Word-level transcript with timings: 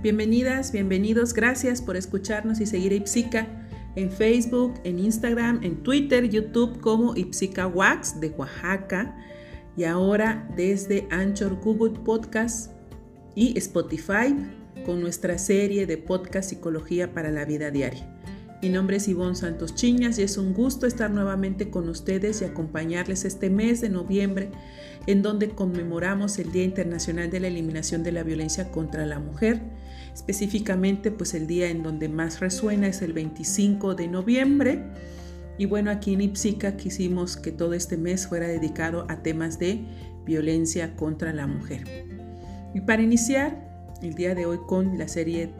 Bienvenidas, 0.00 0.70
bienvenidos, 0.70 1.34
gracias 1.34 1.82
por 1.82 1.96
escucharnos 1.96 2.60
y 2.60 2.66
seguir 2.66 2.92
a 2.92 2.94
Ipsica 2.94 3.48
en 3.96 4.12
Facebook, 4.12 4.74
en 4.84 5.00
Instagram, 5.00 5.58
en 5.64 5.82
Twitter, 5.82 6.28
YouTube 6.28 6.80
como 6.80 7.16
Ipsica 7.16 7.66
Wax 7.66 8.20
de 8.20 8.28
Oaxaca 8.28 9.16
y 9.76 9.82
ahora 9.82 10.48
desde 10.54 11.08
Anchor, 11.10 11.56
Google 11.56 11.98
Podcast 12.04 12.70
y 13.34 13.58
Spotify 13.58 14.36
con 14.86 15.00
nuestra 15.00 15.36
serie 15.36 15.84
de 15.84 15.98
podcast 15.98 16.50
Psicología 16.50 17.12
para 17.12 17.32
la 17.32 17.44
Vida 17.44 17.72
Diaria. 17.72 18.17
Mi 18.60 18.70
nombre 18.70 18.96
es 18.96 19.06
Ivonne 19.06 19.36
Santos 19.36 19.76
Chiñas 19.76 20.18
y 20.18 20.22
es 20.22 20.36
un 20.36 20.52
gusto 20.52 20.88
estar 20.88 21.12
nuevamente 21.12 21.70
con 21.70 21.88
ustedes 21.88 22.42
y 22.42 22.44
acompañarles 22.44 23.24
este 23.24 23.50
mes 23.50 23.80
de 23.80 23.88
noviembre 23.88 24.50
en 25.06 25.22
donde 25.22 25.50
conmemoramos 25.50 26.40
el 26.40 26.50
Día 26.50 26.64
Internacional 26.64 27.30
de 27.30 27.38
la 27.38 27.46
Eliminación 27.46 28.02
de 28.02 28.10
la 28.10 28.24
Violencia 28.24 28.72
contra 28.72 29.06
la 29.06 29.20
Mujer. 29.20 29.60
Específicamente, 30.12 31.12
pues 31.12 31.34
el 31.34 31.46
día 31.46 31.70
en 31.70 31.84
donde 31.84 32.08
más 32.08 32.40
resuena 32.40 32.88
es 32.88 33.00
el 33.00 33.12
25 33.12 33.94
de 33.94 34.08
noviembre. 34.08 34.82
Y 35.56 35.66
bueno, 35.66 35.92
aquí 35.92 36.14
en 36.14 36.22
Ipsica 36.22 36.76
quisimos 36.76 37.36
que 37.36 37.52
todo 37.52 37.74
este 37.74 37.96
mes 37.96 38.26
fuera 38.26 38.48
dedicado 38.48 39.06
a 39.08 39.22
temas 39.22 39.60
de 39.60 39.84
violencia 40.26 40.96
contra 40.96 41.32
la 41.32 41.46
mujer. 41.46 41.84
Y 42.74 42.80
para 42.80 43.02
iniciar 43.02 43.96
el 44.02 44.14
día 44.14 44.34
de 44.34 44.46
hoy 44.46 44.58
con 44.66 44.98
la 44.98 45.06
serie 45.06 45.52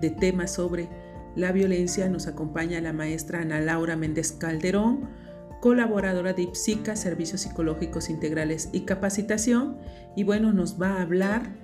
de 0.00 0.10
temas 0.10 0.54
sobre 0.54 0.88
la 1.36 1.52
violencia 1.52 2.08
nos 2.08 2.26
acompaña 2.26 2.80
la 2.80 2.94
maestra 2.94 3.42
Ana 3.42 3.60
Laura 3.60 3.94
Méndez 3.94 4.32
Calderón, 4.32 5.08
colaboradora 5.60 6.32
de 6.32 6.42
IPSICA, 6.42 6.96
Servicios 6.96 7.42
Psicológicos 7.42 8.08
Integrales 8.08 8.70
y 8.72 8.80
Capacitación, 8.80 9.76
y 10.16 10.24
bueno, 10.24 10.52
nos 10.52 10.80
va 10.80 10.94
a 10.94 11.02
hablar 11.02 11.54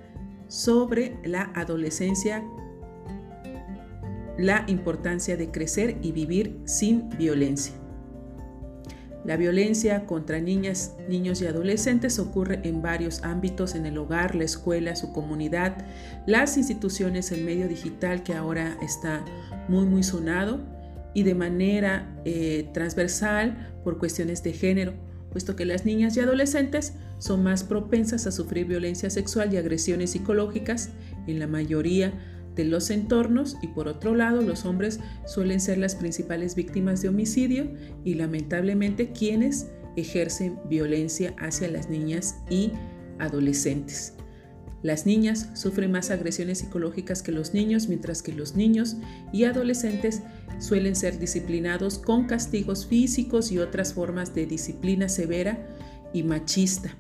sobre 0.49 1.17
la 1.25 1.51
adolescencia, 1.55 2.45
la 4.37 4.65
importancia 4.67 5.39
de 5.39 5.51
crecer 5.51 5.97
y 6.03 6.13
vivir 6.13 6.61
sin 6.67 7.09
violencia. 7.11 7.82
La 9.25 9.37
violencia 9.37 10.05
contra 10.05 10.41
niñas, 10.41 10.97
niños 11.09 11.41
y 11.43 11.47
adolescentes 11.47 12.19
ocurre 12.19 12.61
en 12.65 12.83
varios 12.83 13.23
ámbitos, 13.23 13.77
en 13.77 13.87
el 13.87 13.97
hogar, 13.99 14.35
la 14.35 14.45
escuela, 14.45 14.97
su 14.97 15.13
comunidad, 15.13 15.87
las 16.27 16.57
instituciones, 16.57 17.31
el 17.31 17.45
medio 17.45 17.69
digital 17.69 18.25
que 18.25 18.35
ahora 18.35 18.77
está 18.83 19.25
muy, 19.69 19.87
muy 19.87 20.03
sonado 20.03 20.61
y 21.15 21.23
de 21.23 21.35
manera 21.37 22.21
eh, 22.25 22.69
transversal 22.75 23.75
por 23.85 23.99
cuestiones 23.99 24.43
de 24.43 24.55
género, 24.55 24.95
puesto 25.31 25.55
que 25.55 25.67
las 25.67 25.85
niñas 25.85 26.17
y 26.17 26.21
adolescentes 26.21 26.95
son 27.19 27.45
más 27.45 27.63
propensas 27.63 28.27
a 28.27 28.33
sufrir 28.33 28.67
violencia 28.67 29.09
sexual 29.09 29.55
y 29.55 29.57
agresiones 29.57 30.11
psicológicas 30.11 30.91
en 31.29 31.39
la 31.39 31.47
mayoría 31.47 32.13
de 32.55 32.65
los 32.65 32.91
entornos 32.91 33.57
y 33.63 33.69
por 33.69 33.89
otro 33.89 34.15
lado 34.15 34.43
los 34.43 34.65
hombres 34.65 35.01
suelen 35.27 35.61
ser 35.61 35.79
las 35.79 35.95
principales 35.95 36.55
víctimas 36.55 37.03
de 37.03 37.09
homicidio 37.09 37.71
y 38.05 38.15
lamentablemente 38.15 39.13
quienes 39.13 39.69
ejercen 39.97 40.59
violencia 40.69 41.35
hacia 41.39 41.69
las 41.69 41.89
niñas 41.89 42.37
y 42.51 42.73
adolescentes. 43.19 44.15
Las 44.83 45.07
niñas 45.07 45.49
sufren 45.55 45.93
más 45.93 46.11
agresiones 46.11 46.59
psicológicas 46.59 47.23
que 47.23 47.31
los 47.31 47.55
niños, 47.55 47.89
mientras 47.89 48.21
que 48.21 48.33
los 48.33 48.57
niños 48.57 48.97
y 49.33 49.45
adolescentes 49.45 50.23
suelen 50.59 50.97
ser 50.97 51.19
disciplinados 51.21 51.99
con 51.99 52.27
castigos 52.27 52.87
físicos 52.87 53.53
y 53.53 53.59
otras 53.59 53.95
formas 53.95 54.35
de 54.35 54.47
disciplina 54.47 55.09
severa 55.09 55.69
y 56.13 56.25
machista. 56.25 56.97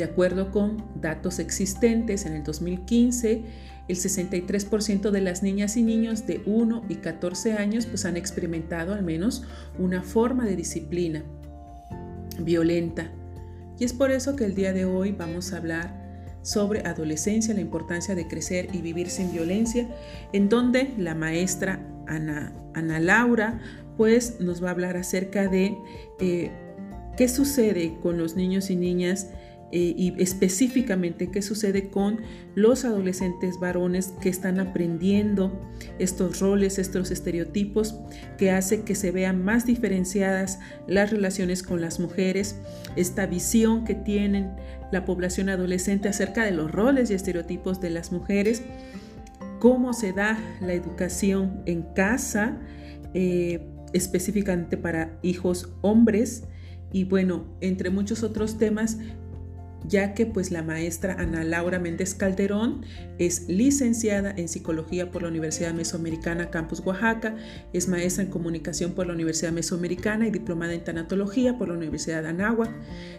De 0.00 0.04
acuerdo 0.04 0.50
con 0.50 0.82
datos 0.94 1.38
existentes, 1.40 2.24
en 2.24 2.32
el 2.32 2.42
2015 2.42 3.42
el 3.86 3.96
63% 3.96 5.10
de 5.10 5.20
las 5.20 5.42
niñas 5.42 5.76
y 5.76 5.82
niños 5.82 6.26
de 6.26 6.42
1 6.46 6.84
y 6.88 6.94
14 6.94 7.52
años 7.52 7.84
pues, 7.84 8.06
han 8.06 8.16
experimentado 8.16 8.94
al 8.94 9.02
menos 9.02 9.44
una 9.78 10.02
forma 10.02 10.46
de 10.46 10.56
disciplina 10.56 11.22
violenta. 12.38 13.12
Y 13.78 13.84
es 13.84 13.92
por 13.92 14.10
eso 14.10 14.36
que 14.36 14.46
el 14.46 14.54
día 14.54 14.72
de 14.72 14.86
hoy 14.86 15.12
vamos 15.12 15.52
a 15.52 15.58
hablar 15.58 16.38
sobre 16.40 16.80
adolescencia, 16.86 17.52
la 17.52 17.60
importancia 17.60 18.14
de 18.14 18.26
crecer 18.26 18.68
y 18.72 18.80
vivir 18.80 19.10
sin 19.10 19.30
violencia, 19.30 19.86
en 20.32 20.48
donde 20.48 20.94
la 20.96 21.14
maestra 21.14 21.86
Ana, 22.06 22.54
Ana 22.72 23.00
Laura 23.00 23.60
pues 23.98 24.40
nos 24.40 24.64
va 24.64 24.68
a 24.68 24.70
hablar 24.70 24.96
acerca 24.96 25.46
de 25.46 25.76
eh, 26.20 26.50
qué 27.18 27.28
sucede 27.28 27.98
con 28.02 28.16
los 28.16 28.34
niños 28.34 28.70
y 28.70 28.76
niñas 28.76 29.28
eh, 29.72 29.94
y 29.96 30.20
específicamente 30.20 31.30
qué 31.30 31.42
sucede 31.42 31.90
con 31.90 32.20
los 32.56 32.84
adolescentes 32.84 33.60
varones 33.60 34.14
que 34.20 34.28
están 34.28 34.58
aprendiendo 34.58 35.70
estos 36.00 36.40
roles, 36.40 36.78
estos 36.78 37.12
estereotipos 37.12 37.94
que 38.36 38.50
hace 38.50 38.82
que 38.82 38.96
se 38.96 39.12
vean 39.12 39.44
más 39.44 39.66
diferenciadas 39.66 40.58
las 40.88 41.10
relaciones 41.10 41.62
con 41.62 41.80
las 41.80 42.00
mujeres, 42.00 42.56
esta 42.96 43.26
visión 43.26 43.84
que 43.84 43.94
tienen 43.94 44.50
la 44.90 45.04
población 45.04 45.48
adolescente 45.48 46.08
acerca 46.08 46.44
de 46.44 46.50
los 46.50 46.72
roles 46.72 47.10
y 47.10 47.14
estereotipos 47.14 47.80
de 47.80 47.90
las 47.90 48.10
mujeres, 48.10 48.62
cómo 49.60 49.92
se 49.92 50.12
da 50.12 50.36
la 50.60 50.72
educación 50.72 51.62
en 51.66 51.82
casa, 51.94 52.58
eh, 53.14 53.68
específicamente 53.92 54.76
para 54.76 55.16
hijos 55.22 55.72
hombres, 55.82 56.44
y 56.92 57.04
bueno, 57.04 57.46
entre 57.60 57.90
muchos 57.90 58.24
otros 58.24 58.58
temas 58.58 58.98
ya 59.88 60.14
que 60.14 60.26
pues 60.26 60.50
la 60.50 60.62
maestra 60.62 61.16
Ana 61.18 61.44
Laura 61.44 61.78
Méndez 61.78 62.14
Calderón 62.14 62.84
es 63.18 63.48
licenciada 63.48 64.32
en 64.36 64.48
psicología 64.48 65.10
por 65.10 65.22
la 65.22 65.28
Universidad 65.28 65.74
Mesoamericana 65.74 66.50
Campus 66.50 66.80
Oaxaca, 66.80 67.36
es 67.72 67.88
maestra 67.88 68.24
en 68.24 68.30
comunicación 68.30 68.92
por 68.92 69.06
la 69.06 69.14
Universidad 69.14 69.52
Mesoamericana 69.52 70.26
y 70.26 70.30
diplomada 70.30 70.74
en 70.74 70.84
tanatología 70.84 71.58
por 71.58 71.68
la 71.68 71.74
Universidad 71.74 72.22
de 72.22 72.28
Anáhuac. 72.28 72.70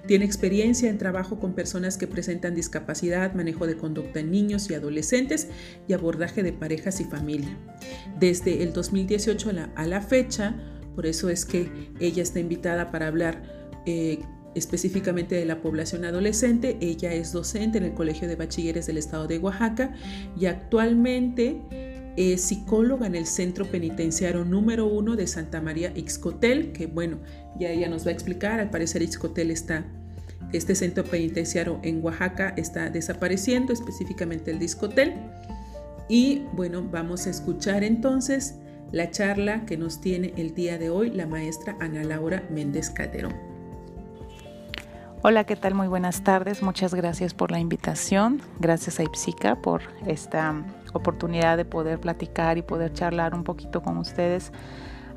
Tiene 0.07 0.25
experiencia 0.25 0.89
en 0.89 0.97
trabajo 0.97 1.39
con 1.39 1.53
personas 1.53 1.97
que 1.97 2.07
presentan 2.07 2.55
discapacidad, 2.55 3.33
manejo 3.33 3.67
de 3.67 3.77
conducta 3.77 4.19
en 4.19 4.31
niños 4.31 4.69
y 4.69 4.75
adolescentes 4.75 5.49
y 5.87 5.93
abordaje 5.93 6.43
de 6.43 6.53
parejas 6.53 6.99
y 7.01 7.05
familia. 7.05 7.57
Desde 8.19 8.63
el 8.63 8.73
2018 8.73 9.51
a 9.75 9.87
la, 9.87 10.01
fecha, 10.01 10.55
por 10.95 11.05
eso 11.05 11.29
es 11.29 11.45
que 11.45 11.69
ella 11.99 12.23
está 12.23 12.39
invitada 12.39 12.91
para 12.91 13.07
hablar 13.07 13.43
eh, 13.85 14.19
específicamente 14.55 15.35
de 15.35 15.45
la 15.45 15.61
población 15.61 16.05
adolescente. 16.05 16.77
Ella 16.81 17.13
es 17.13 17.31
docente 17.31 17.77
en 17.77 17.85
el 17.85 17.93
Colegio 17.93 18.27
de 18.27 18.35
Bachilleres 18.35 18.87
del 18.87 18.97
Estado 18.97 19.27
de 19.27 19.39
Oaxaca 19.39 19.93
y 20.39 20.45
actualmente 20.45 21.61
es 22.17 22.41
psicóloga 22.41 23.07
en 23.07 23.15
el 23.15 23.25
Centro 23.25 23.65
Penitenciario 23.65 24.43
número 24.43 24.85
uno 24.85 25.15
de 25.15 25.27
Santa 25.27 25.61
María 25.61 25.93
Ixcotel, 25.95 26.71
que 26.73 26.87
bueno, 26.87 27.19
ya 27.57 27.69
ella 27.69 27.87
nos 27.87 28.05
va 28.05 28.09
a 28.09 28.13
explicar, 28.13 28.59
al 28.59 28.69
parecer 28.69 29.01
Ixcotel 29.01 29.51
está, 29.51 29.85
este 30.51 30.75
centro 30.75 31.05
penitenciario 31.05 31.79
en 31.83 32.03
Oaxaca 32.03 32.53
está 32.57 32.89
desapareciendo, 32.89 33.71
específicamente 33.71 34.51
el 34.51 34.59
de 34.59 34.65
Ixcotel. 34.65 35.13
Y 36.09 36.43
bueno, 36.53 36.85
vamos 36.91 37.27
a 37.27 37.29
escuchar 37.29 37.85
entonces 37.85 38.55
la 38.91 39.09
charla 39.11 39.65
que 39.65 39.77
nos 39.77 40.01
tiene 40.01 40.33
el 40.35 40.53
día 40.53 40.77
de 40.77 40.89
hoy 40.89 41.09
la 41.11 41.25
maestra 41.25 41.77
Ana 41.79 42.03
Laura 42.03 42.43
Méndez 42.51 42.89
Calderón. 42.89 43.50
Hola, 45.23 45.43
¿qué 45.43 45.55
tal? 45.55 45.75
Muy 45.75 45.87
buenas 45.87 46.23
tardes. 46.23 46.63
Muchas 46.63 46.95
gracias 46.95 47.35
por 47.35 47.51
la 47.51 47.59
invitación. 47.59 48.41
Gracias 48.59 48.99
a 48.99 49.03
Ipsica 49.03 49.55
por 49.55 49.83
esta 50.07 50.55
oportunidad 50.93 51.57
de 51.57 51.65
poder 51.65 51.99
platicar 51.99 52.57
y 52.57 52.63
poder 52.63 52.91
charlar 52.91 53.35
un 53.35 53.43
poquito 53.43 53.83
con 53.83 53.99
ustedes 53.99 54.51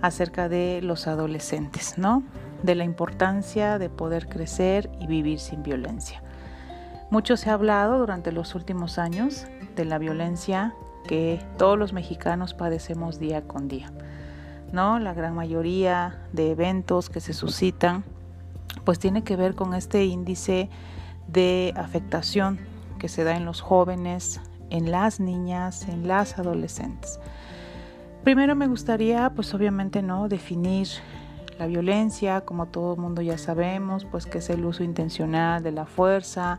acerca 0.03 0.51
de 0.51 0.81
los 0.83 1.07
adolescentes, 1.07 1.97
¿no? 1.97 2.23
De 2.63 2.75
la 2.75 2.85
importancia 2.85 3.79
de 3.79 3.89
poder 3.89 4.29
crecer 4.29 4.91
y 5.01 5.07
vivir 5.07 5.41
sin 5.41 5.63
violencia. 5.63 6.23
Mucho 7.09 7.39
se 7.39 7.49
ha 7.49 7.55
hablado 7.55 7.99
durante 7.99 8.31
los 8.31 8.55
últimos 8.55 8.99
años 8.99 9.47
de 9.75 9.87
la 9.87 9.97
violencia 9.97 10.75
que 11.09 11.43
todos 11.57 11.79
los 11.79 11.95
mexicanos 11.95 12.53
padecemos 12.53 13.19
día 13.19 13.49
con 13.49 13.69
día, 13.69 13.91
¿no? 14.71 14.99
La 14.99 15.15
gran 15.15 15.35
mayoría 15.35 16.27
de 16.35 16.51
eventos 16.51 17.09
que 17.09 17.21
se 17.21 17.33
suscitan 17.33 18.05
pues 18.85 18.99
tiene 18.99 19.23
que 19.23 19.37
ver 19.37 19.55
con 19.55 19.75
este 19.75 20.05
índice 20.05 20.69
de 21.29 21.73
afectación 21.77 22.59
que 22.99 23.09
se 23.09 23.25
da 23.25 23.37
en 23.37 23.45
los 23.45 23.61
jóvenes, 23.61 24.41
en 24.71 24.91
las 24.91 25.21
niñas, 25.21 25.89
en 25.89 26.09
las 26.09 26.39
adolescentes. 26.39 27.21
Primero 28.25 28.57
me 28.57 28.67
gustaría, 28.67 29.31
pues 29.35 29.53
obviamente, 29.53 30.03
no 30.03 30.29
definir 30.29 30.89
la 31.59 31.67
violencia, 31.67 32.41
como 32.41 32.67
todo 32.67 32.95
el 32.95 33.01
mundo 33.01 33.23
ya 33.23 33.39
sabemos, 33.39 34.05
pues 34.07 34.27
que 34.27 34.39
es 34.39 34.51
el 34.51 34.65
uso 34.65 34.83
intencional 34.83 35.63
de 35.63 35.73
la 35.73 35.87
fuerza 35.87 36.59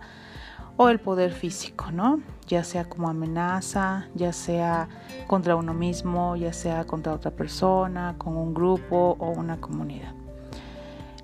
o 0.77 0.89
el 0.89 0.99
poder 0.99 1.31
físico, 1.31 1.91
¿no? 1.91 2.19
Ya 2.47 2.63
sea 2.63 2.85
como 2.85 3.09
amenaza, 3.09 4.07
ya 4.13 4.31
sea 4.33 4.87
contra 5.27 5.55
uno 5.55 5.73
mismo, 5.73 6.35
ya 6.35 6.53
sea 6.53 6.85
contra 6.85 7.13
otra 7.13 7.31
persona, 7.31 8.15
con 8.17 8.37
un 8.37 8.53
grupo 8.53 9.15
o 9.19 9.29
una 9.29 9.59
comunidad. 9.59 10.13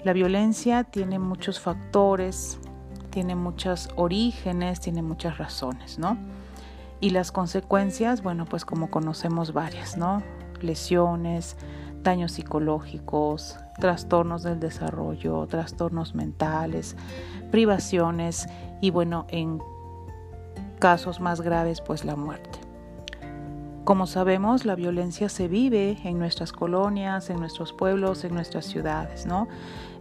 La 0.03 0.13
violencia 0.13 0.83
tiene 0.83 1.19
muchos 1.19 1.59
factores, 1.59 2.59
tiene 3.11 3.35
muchos 3.35 3.89
orígenes, 3.95 4.79
tiene 4.79 5.03
muchas 5.03 5.37
razones, 5.37 5.99
¿no? 5.99 6.17
Y 6.99 7.11
las 7.11 7.31
consecuencias, 7.31 8.23
bueno, 8.23 8.45
pues 8.45 8.65
como 8.65 8.89
conocemos 8.89 9.53
varias, 9.53 9.97
¿no? 9.97 10.23
Lesiones, 10.61 11.55
daños 12.01 12.31
psicológicos, 12.31 13.57
trastornos 13.79 14.43
del 14.43 14.59
desarrollo, 14.59 15.45
trastornos 15.47 16.15
mentales, 16.15 16.95
privaciones 17.51 18.47
y 18.81 18.89
bueno, 18.89 19.25
en 19.29 19.59
casos 20.79 21.19
más 21.19 21.41
graves, 21.41 21.81
pues 21.81 22.05
la 22.05 22.15
muerte. 22.15 22.60
Como 23.83 24.05
sabemos, 24.05 24.63
la 24.63 24.75
violencia 24.75 25.27
se 25.27 25.47
vive 25.47 25.97
en 26.03 26.19
nuestras 26.19 26.51
colonias, 26.51 27.31
en 27.31 27.39
nuestros 27.39 27.73
pueblos, 27.73 28.23
en 28.23 28.35
nuestras 28.35 28.65
ciudades, 28.65 29.25
¿no? 29.25 29.47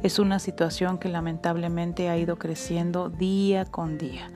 Es 0.03 0.19
una 0.19 0.39
situación 0.39 0.99
que 0.99 1.09
lamentablemente 1.09 2.11
ha 2.11 2.19
ido 2.19 2.37
creciendo 2.37 3.09
día 3.09 3.65
con 3.65 3.97
día. 3.97 4.31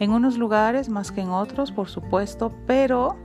En 0.00 0.10
unos 0.10 0.36
lugares 0.36 0.88
más 0.88 1.12
que 1.12 1.20
en 1.20 1.30
otros, 1.30 1.70
por 1.70 1.88
supuesto, 1.88 2.52
pero 2.66 3.16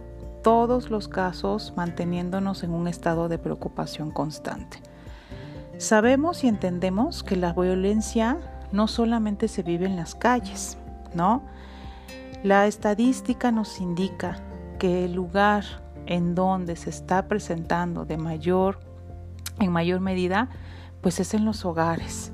todos 0.43 0.91
los 0.91 1.07
casos 1.07 1.73
manteniéndonos 1.75 2.61
en 2.63 2.71
un 2.71 2.87
estado 2.87 3.27
de 3.27 3.39
preocupación 3.39 4.11
constante. 4.11 4.77
Sabemos 5.79 6.43
y 6.43 6.47
entendemos 6.49 7.23
que 7.23 7.35
la 7.35 7.53
violencia 7.53 8.37
no 8.71 8.87
solamente 8.87 9.47
se 9.47 9.63
vive 9.63 9.87
en 9.87 9.95
las 9.95 10.13
calles, 10.13 10.77
¿no? 11.15 11.41
La 12.43 12.67
estadística 12.67 13.51
nos 13.51 13.81
indica 13.81 14.39
que 14.77 15.05
el 15.05 15.13
lugar 15.13 15.63
en 16.05 16.35
donde 16.35 16.75
se 16.75 16.89
está 16.89 17.27
presentando 17.27 18.05
de 18.05 18.17
mayor, 18.17 18.79
en 19.59 19.71
mayor 19.71 19.99
medida, 19.99 20.49
pues 21.01 21.19
es 21.19 21.33
en 21.33 21.45
los 21.45 21.65
hogares, 21.65 22.31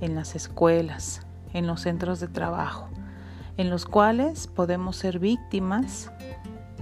en 0.00 0.14
las 0.14 0.34
escuelas, 0.34 1.26
en 1.52 1.66
los 1.66 1.82
centros 1.82 2.20
de 2.20 2.28
trabajo, 2.28 2.88
en 3.56 3.70
los 3.70 3.86
cuales 3.86 4.46
podemos 4.46 4.96
ser 4.96 5.18
víctimas, 5.18 6.10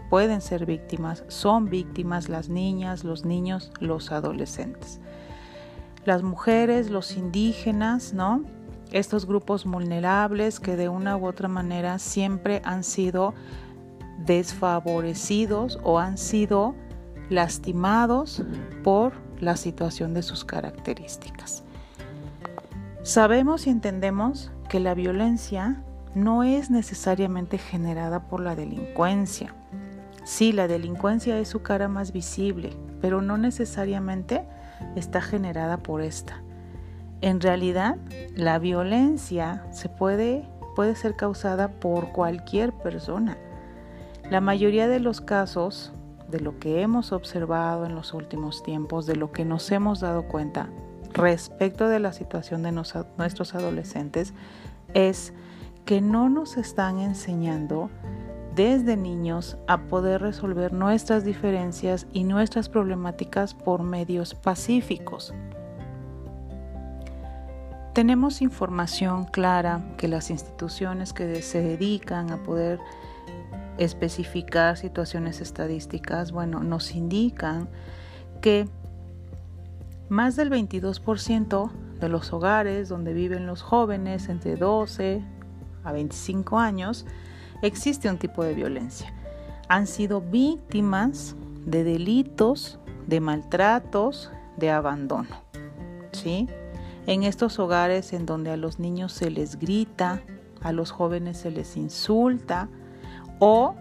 pueden 0.08 0.40
ser 0.40 0.66
víctimas, 0.66 1.24
son 1.28 1.68
víctimas 1.70 2.28
las 2.28 2.48
niñas, 2.48 3.04
los 3.04 3.24
niños, 3.24 3.72
los 3.80 4.12
adolescentes. 4.12 5.00
Las 6.04 6.22
mujeres, 6.22 6.90
los 6.90 7.16
indígenas, 7.16 8.14
¿no? 8.14 8.42
Estos 8.90 9.26
grupos 9.26 9.64
vulnerables 9.64 10.58
que 10.58 10.76
de 10.76 10.88
una 10.88 11.16
u 11.16 11.26
otra 11.26 11.46
manera 11.46 11.98
siempre 11.98 12.62
han 12.64 12.82
sido 12.82 13.34
desfavorecidos 14.26 15.78
o 15.82 15.98
han 15.98 16.18
sido 16.18 16.74
lastimados 17.28 18.42
por 18.82 19.12
la 19.40 19.56
situación 19.56 20.14
de 20.14 20.22
sus 20.22 20.44
características. 20.44 21.64
Sabemos 23.02 23.66
y 23.66 23.70
entendemos 23.70 24.50
que 24.68 24.80
la 24.80 24.94
violencia 24.94 25.82
no 26.14 26.42
es 26.42 26.70
necesariamente 26.70 27.56
generada 27.56 28.28
por 28.28 28.40
la 28.40 28.54
delincuencia. 28.54 29.54
Sí, 30.24 30.52
la 30.52 30.68
delincuencia 30.68 31.38
es 31.38 31.48
su 31.48 31.62
cara 31.62 31.88
más 31.88 32.12
visible, 32.12 32.76
pero 33.00 33.22
no 33.22 33.38
necesariamente 33.38 34.44
está 34.96 35.22
generada 35.22 35.78
por 35.78 36.02
esta. 36.02 36.42
En 37.22 37.40
realidad, 37.40 37.96
la 38.34 38.58
violencia 38.58 39.64
se 39.72 39.88
puede, 39.88 40.48
puede 40.76 40.94
ser 40.94 41.16
causada 41.16 41.68
por 41.68 42.12
cualquier 42.12 42.72
persona 42.72 43.36
la 44.30 44.40
mayoría 44.40 44.86
de 44.86 45.00
los 45.00 45.20
casos, 45.20 45.92
de 46.28 46.38
lo 46.38 46.58
que 46.60 46.82
hemos 46.82 47.10
observado 47.10 47.84
en 47.84 47.96
los 47.96 48.14
últimos 48.14 48.62
tiempos, 48.62 49.04
de 49.04 49.16
lo 49.16 49.32
que 49.32 49.44
nos 49.44 49.70
hemos 49.72 50.00
dado 50.00 50.22
cuenta 50.28 50.68
respecto 51.12 51.88
de 51.88 51.98
la 51.98 52.12
situación 52.12 52.62
de 52.62 52.70
nuestros 52.70 53.54
adolescentes, 53.56 54.32
es 54.94 55.32
que 55.84 56.00
no 56.00 56.28
nos 56.28 56.56
están 56.56 57.00
enseñando 57.00 57.90
desde 58.54 58.96
niños 58.96 59.56
a 59.66 59.82
poder 59.88 60.20
resolver 60.20 60.72
nuestras 60.72 61.24
diferencias 61.24 62.06
y 62.12 62.22
nuestras 62.22 62.68
problemáticas 62.68 63.54
por 63.54 63.82
medios 63.82 64.34
pacíficos. 64.34 65.34
Tenemos 67.92 68.40
información 68.40 69.24
clara 69.24 69.82
que 69.96 70.06
las 70.06 70.30
instituciones 70.30 71.12
que 71.12 71.42
se 71.42 71.60
dedican 71.60 72.30
a 72.30 72.36
poder 72.36 72.78
especificar 73.80 74.76
situaciones 74.76 75.40
estadísticas, 75.40 76.32
bueno, 76.32 76.60
nos 76.62 76.94
indican 76.94 77.68
que 78.42 78.68
más 80.10 80.36
del 80.36 80.50
22% 80.50 81.70
de 81.98 82.08
los 82.10 82.32
hogares 82.34 82.90
donde 82.90 83.14
viven 83.14 83.46
los 83.46 83.62
jóvenes 83.62 84.28
entre 84.28 84.56
12 84.56 85.24
a 85.82 85.92
25 85.92 86.58
años 86.58 87.06
existe 87.62 88.10
un 88.10 88.18
tipo 88.18 88.44
de 88.44 88.52
violencia. 88.52 89.14
Han 89.68 89.86
sido 89.86 90.20
víctimas 90.20 91.34
de 91.64 91.82
delitos, 91.82 92.78
de 93.06 93.20
maltratos, 93.20 94.30
de 94.58 94.70
abandono. 94.70 95.42
¿Sí? 96.12 96.48
En 97.06 97.22
estos 97.22 97.58
hogares 97.58 98.12
en 98.12 98.26
donde 98.26 98.50
a 98.50 98.58
los 98.58 98.78
niños 98.78 99.12
se 99.12 99.30
les 99.30 99.58
grita, 99.58 100.20
a 100.60 100.72
los 100.72 100.90
jóvenes 100.90 101.38
se 101.38 101.50
les 101.50 101.78
insulta, 101.78 102.68
o 103.40 103.74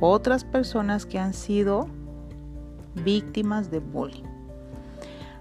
otras 0.00 0.42
personas 0.42 1.06
que 1.06 1.20
han 1.20 1.32
sido 1.32 1.86
víctimas 3.04 3.70
de 3.70 3.78
bullying. 3.78 4.24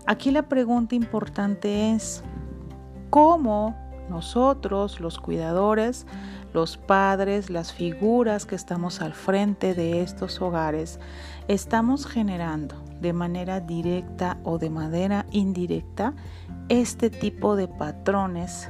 Aquí 0.06 0.32
la 0.32 0.44
pregunta 0.44 0.96
importante 0.96 1.92
es, 1.94 2.24
¿cómo 3.10 3.76
nosotros, 4.10 5.00
los 5.00 5.20
cuidadores, 5.20 6.06
los 6.54 6.78
padres, 6.78 7.50
las 7.50 7.74
figuras 7.74 8.46
que 8.46 8.56
estamos 8.56 9.02
al 9.02 9.14
frente 9.14 9.74
de 9.74 10.02
estos 10.02 10.42
hogares, 10.42 11.00
estamos 11.48 12.06
generando 12.06 12.76
de 13.02 13.14
manera 13.14 13.60
directa 13.60 14.38
o 14.44 14.58
de 14.58 14.70
manera 14.70 15.26
indirecta 15.32 16.14
este 16.70 17.10
tipo 17.10 17.56
de 17.56 17.68
patrones, 17.68 18.70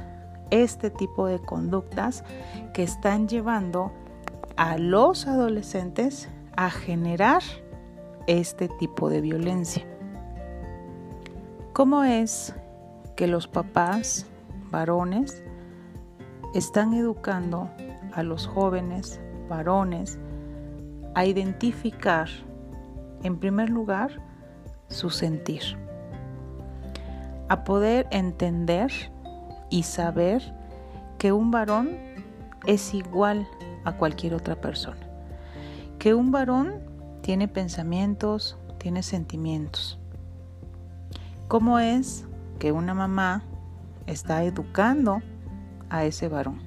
este 0.50 0.90
tipo 0.90 1.26
de 1.26 1.38
conductas 1.38 2.24
que 2.74 2.82
están 2.82 3.28
llevando 3.28 3.92
a 4.60 4.76
los 4.76 5.26
adolescentes 5.26 6.28
a 6.54 6.68
generar 6.68 7.42
este 8.26 8.68
tipo 8.68 9.08
de 9.08 9.22
violencia. 9.22 9.86
¿Cómo 11.72 12.04
es 12.04 12.54
que 13.16 13.26
los 13.26 13.48
papás 13.48 14.26
varones 14.70 15.42
están 16.54 16.92
educando 16.92 17.70
a 18.12 18.22
los 18.22 18.46
jóvenes 18.46 19.18
varones 19.48 20.18
a 21.14 21.24
identificar, 21.24 22.28
en 23.22 23.38
primer 23.38 23.70
lugar, 23.70 24.10
su 24.88 25.08
sentir, 25.08 25.62
a 27.48 27.64
poder 27.64 28.06
entender 28.10 28.92
y 29.70 29.84
saber 29.84 30.54
que 31.16 31.32
un 31.32 31.50
varón 31.50 31.96
es 32.66 32.92
igual 32.92 33.48
cualquier 33.96 34.34
otra 34.34 34.60
persona. 34.60 35.06
Que 35.98 36.14
un 36.14 36.30
varón 36.30 36.80
tiene 37.22 37.48
pensamientos, 37.48 38.58
tiene 38.78 39.02
sentimientos. 39.02 39.98
¿Cómo 41.48 41.78
es 41.78 42.26
que 42.58 42.72
una 42.72 42.94
mamá 42.94 43.42
está 44.06 44.44
educando 44.44 45.22
a 45.88 46.04
ese 46.04 46.28
varón? 46.28 46.60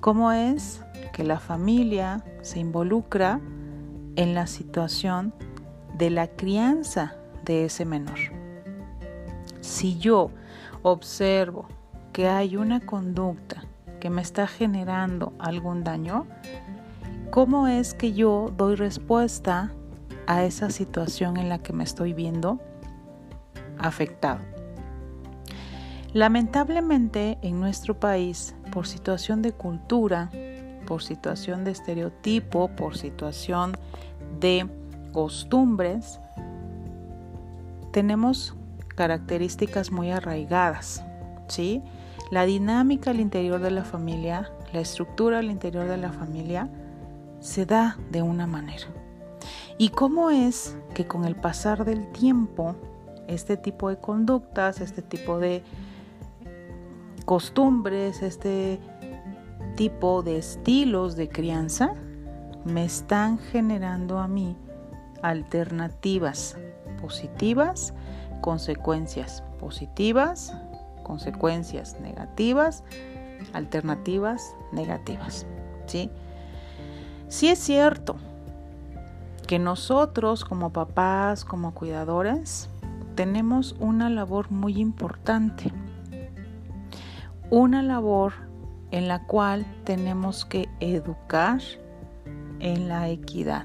¿Cómo 0.00 0.32
es 0.32 0.82
que 1.12 1.24
la 1.24 1.38
familia 1.38 2.24
se 2.42 2.58
involucra 2.58 3.40
en 4.16 4.34
la 4.34 4.46
situación 4.46 5.34
de 5.96 6.10
la 6.10 6.28
crianza 6.28 7.16
de 7.44 7.66
ese 7.66 7.84
menor? 7.84 8.18
Si 9.60 9.98
yo 9.98 10.30
observo 10.82 11.66
que 12.12 12.28
hay 12.28 12.56
una 12.56 12.80
conducta 12.80 13.59
que 14.00 14.10
me 14.10 14.22
está 14.22 14.46
generando 14.46 15.32
algún 15.38 15.84
daño, 15.84 16.26
¿cómo 17.30 17.68
es 17.68 17.94
que 17.94 18.12
yo 18.12 18.52
doy 18.56 18.74
respuesta 18.74 19.72
a 20.26 20.44
esa 20.44 20.70
situación 20.70 21.36
en 21.36 21.48
la 21.48 21.58
que 21.58 21.72
me 21.72 21.84
estoy 21.84 22.14
viendo 22.14 22.58
afectado? 23.78 24.40
Lamentablemente 26.12 27.38
en 27.42 27.60
nuestro 27.60 28.00
país, 28.00 28.56
por 28.72 28.88
situación 28.88 29.42
de 29.42 29.52
cultura, 29.52 30.30
por 30.86 31.04
situación 31.04 31.62
de 31.62 31.70
estereotipo, 31.70 32.68
por 32.68 32.96
situación 32.96 33.76
de 34.40 34.66
costumbres, 35.12 36.18
tenemos 37.92 38.56
características 38.96 39.92
muy 39.92 40.10
arraigadas, 40.10 41.04
¿sí? 41.48 41.82
La 42.30 42.44
dinámica 42.46 43.10
al 43.10 43.20
interior 43.20 43.60
de 43.60 43.72
la 43.72 43.84
familia, 43.84 44.52
la 44.72 44.80
estructura 44.80 45.40
al 45.40 45.50
interior 45.50 45.88
de 45.88 45.96
la 45.96 46.12
familia, 46.12 46.68
se 47.40 47.66
da 47.66 47.98
de 48.10 48.22
una 48.22 48.46
manera. 48.46 48.86
¿Y 49.78 49.88
cómo 49.88 50.30
es 50.30 50.76
que 50.94 51.06
con 51.06 51.24
el 51.24 51.34
pasar 51.34 51.84
del 51.84 52.12
tiempo, 52.12 52.76
este 53.26 53.56
tipo 53.56 53.88
de 53.88 53.96
conductas, 53.96 54.80
este 54.80 55.02
tipo 55.02 55.38
de 55.38 55.62
costumbres, 57.24 58.22
este 58.22 58.78
tipo 59.76 60.22
de 60.22 60.38
estilos 60.38 61.16
de 61.16 61.28
crianza, 61.28 61.94
me 62.64 62.84
están 62.84 63.38
generando 63.38 64.18
a 64.18 64.28
mí 64.28 64.56
alternativas 65.22 66.56
positivas, 67.00 67.94
consecuencias 68.40 69.42
positivas, 69.58 70.54
consecuencias 71.10 71.98
negativas, 72.00 72.84
alternativas 73.52 74.54
negativas. 74.70 75.44
¿sí? 75.86 76.08
sí 77.26 77.48
es 77.48 77.58
cierto 77.58 78.14
que 79.48 79.58
nosotros 79.58 80.44
como 80.44 80.72
papás, 80.72 81.44
como 81.44 81.74
cuidadores, 81.74 82.70
tenemos 83.16 83.74
una 83.80 84.08
labor 84.08 84.52
muy 84.52 84.78
importante. 84.78 85.72
Una 87.50 87.82
labor 87.82 88.32
en 88.92 89.08
la 89.08 89.26
cual 89.26 89.66
tenemos 89.82 90.44
que 90.44 90.68
educar 90.78 91.60
en 92.60 92.86
la 92.86 93.08
equidad. 93.08 93.64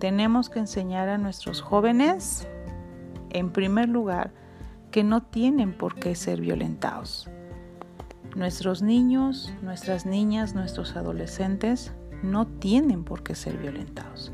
Tenemos 0.00 0.50
que 0.50 0.58
enseñar 0.58 1.08
a 1.08 1.18
nuestros 1.18 1.62
jóvenes, 1.62 2.48
en 3.30 3.50
primer 3.52 3.88
lugar, 3.88 4.32
que 4.96 5.04
no 5.04 5.22
tienen 5.22 5.74
por 5.74 5.96
qué 5.96 6.14
ser 6.14 6.40
violentados. 6.40 7.28
Nuestros 8.34 8.80
niños, 8.80 9.52
nuestras 9.60 10.06
niñas, 10.06 10.54
nuestros 10.54 10.96
adolescentes 10.96 11.92
no 12.22 12.46
tienen 12.46 13.04
por 13.04 13.22
qué 13.22 13.34
ser 13.34 13.58
violentados. 13.58 14.32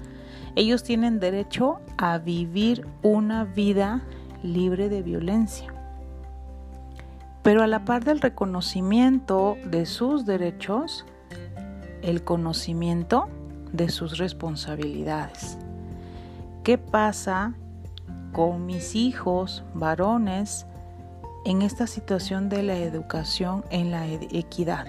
Ellos 0.55 0.85
tienen 0.85 1.19
derecho 1.19 1.81
a 1.99 2.19
vivir 2.19 2.87
una 3.03 3.43
vida 3.43 4.05
libre 4.45 4.89
de 4.89 5.03
violencia. 5.03 5.75
Pero 7.43 7.65
a 7.65 7.67
la 7.67 7.85
par 7.85 8.05
del 8.05 8.21
reconocimiento 8.21 9.57
de 9.69 9.85
sus 9.85 10.27
derechos, 10.27 11.05
el 12.03 12.23
conocimiento 12.23 13.29
de 13.73 13.89
sus 13.89 14.17
responsabilidades. 14.17 15.59
¿Qué 16.63 16.79
pasa 16.79 17.57
con 18.33 18.67
mis 18.67 18.95
hijos 18.95 19.65
varones 19.75 20.67
en 21.45 21.63
esta 21.63 21.87
situación 21.87 22.49
de 22.49 22.63
la 22.63 22.77
educación 22.77 23.65
en 23.71 23.91
la 23.91 24.07
equidad? 24.07 24.87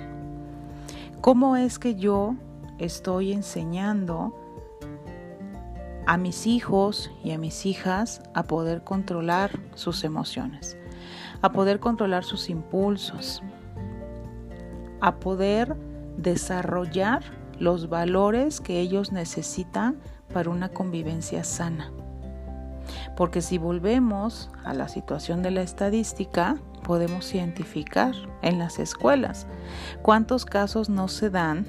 ¿Cómo 1.22 1.56
es 1.56 1.80
que 1.80 1.96
yo 1.96 2.36
estoy 2.80 3.32
enseñando 3.32 4.34
a 6.06 6.18
mis 6.18 6.48
hijos 6.48 7.12
y 7.24 7.32
a 7.32 7.38
mis 7.38 7.66
hijas 7.66 8.22
a 8.34 8.44
poder 8.44 8.84
controlar 8.84 9.52
sus 9.76 10.04
emociones, 10.04 10.78
a 11.42 11.52
poder 11.52 11.80
controlar 11.80 12.24
sus 12.24 12.50
impulsos, 12.50 13.42
a 15.00 15.16
poder 15.16 15.76
desarrollar 16.18 17.24
los 17.60 17.90
valores 17.90 18.60
que 18.60 18.80
ellos 18.80 19.12
necesitan 19.12 20.00
para 20.34 20.50
una 20.50 20.70
convivencia 20.70 21.44
sana. 21.44 21.92
Porque 23.16 23.42
si 23.42 23.58
volvemos 23.58 24.50
a 24.64 24.74
la 24.74 24.88
situación 24.88 25.44
de 25.44 25.52
la 25.52 25.62
estadística, 25.62 26.58
podemos 26.84 27.34
identificar 27.34 28.14
en 28.42 28.60
las 28.60 28.80
escuelas 28.80 29.48
cuántos 30.02 30.46
casos 30.46 30.90
no 30.90 31.08
se 31.08 31.30
dan 31.30 31.68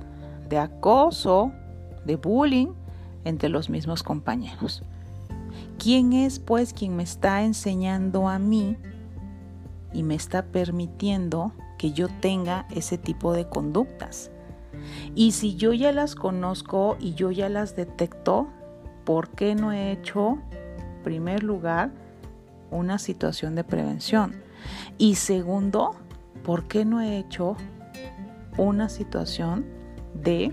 de 0.48 0.58
acoso, 0.58 1.52
de 2.04 2.16
bullying 2.16 2.68
entre 3.24 3.48
los 3.48 3.70
mismos 3.70 4.02
compañeros. 4.02 4.82
¿Quién 5.78 6.12
es 6.12 6.38
pues 6.38 6.72
quien 6.72 6.96
me 6.96 7.02
está 7.02 7.42
enseñando 7.42 8.28
a 8.28 8.38
mí 8.38 8.76
y 9.92 10.02
me 10.02 10.14
está 10.14 10.44
permitiendo 10.44 11.52
que 11.78 11.92
yo 11.92 12.08
tenga 12.20 12.66
ese 12.70 12.98
tipo 12.98 13.32
de 13.32 13.48
conductas? 13.48 14.30
Y 15.14 15.32
si 15.32 15.56
yo 15.56 15.72
ya 15.72 15.92
las 15.92 16.14
conozco 16.14 16.96
y 16.98 17.14
yo 17.14 17.30
ya 17.30 17.48
las 17.48 17.76
detecto, 17.76 18.48
¿por 19.04 19.30
qué 19.30 19.54
no 19.54 19.72
he 19.72 19.92
hecho, 19.92 20.38
primer 21.04 21.44
lugar, 21.44 21.92
una 22.72 22.98
situación 22.98 23.54
de 23.54 23.62
prevención? 23.62 24.34
Y 24.98 25.14
segundo, 25.14 25.94
¿por 26.42 26.64
qué 26.64 26.84
no 26.84 27.00
he 27.00 27.18
hecho 27.18 27.56
una 28.58 28.88
situación 28.88 29.64
de 30.14 30.52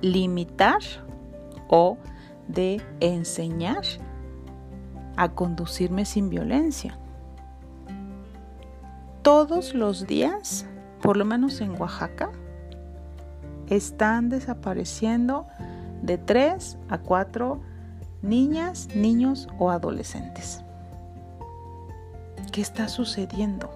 limitar 0.00 0.78
o 1.68 1.98
de 2.46 2.80
enseñar 3.00 3.82
a 5.16 5.30
conducirme 5.30 6.04
sin 6.04 6.28
violencia? 6.28 6.98
Todos 9.22 9.74
los 9.74 10.06
días, 10.06 10.66
por 11.02 11.16
lo 11.16 11.24
menos 11.24 11.60
en 11.60 11.80
Oaxaca, 11.80 12.30
están 13.68 14.28
desapareciendo 14.28 15.48
de 16.02 16.18
3 16.18 16.78
a 16.88 16.98
4 16.98 17.60
niñas, 18.22 18.88
niños 18.94 19.48
o 19.58 19.70
adolescentes. 19.70 20.62
¿Qué 22.52 22.60
está 22.60 22.88
sucediendo? 22.88 23.70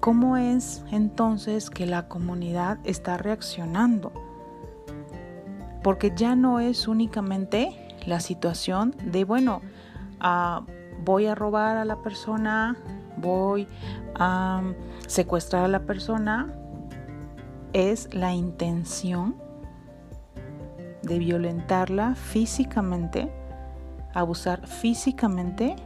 ¿Cómo 0.00 0.36
es 0.36 0.84
entonces 0.90 1.70
que 1.70 1.86
la 1.86 2.08
comunidad 2.08 2.78
está 2.84 3.16
reaccionando? 3.16 4.12
Porque 5.82 6.12
ya 6.14 6.36
no 6.36 6.60
es 6.60 6.86
únicamente 6.86 7.96
la 8.06 8.20
situación 8.20 8.94
de, 9.04 9.24
bueno, 9.24 9.62
ah, 10.20 10.64
voy 11.04 11.26
a 11.26 11.34
robar 11.34 11.76
a 11.76 11.84
la 11.84 12.02
persona, 12.02 12.76
voy 13.16 13.66
a 14.14 14.62
secuestrar 15.06 15.64
a 15.64 15.68
la 15.68 15.80
persona, 15.80 16.54
es 17.72 18.12
la 18.14 18.32
intención 18.32 19.45
de 21.06 21.18
violentarla 21.18 22.14
físicamente, 22.14 23.30
abusar 24.12 24.66
físicamente 24.66 25.76